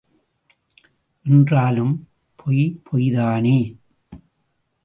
என்றாலும் 1.23 2.07
பொய் 2.35 2.81
பொய்தானே? 2.83 3.75